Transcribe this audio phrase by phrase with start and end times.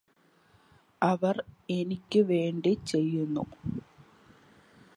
[1.01, 1.43] അവര്
[1.69, 3.43] എനിക്ക് വേണ്ടി ചെയ്യുന്നു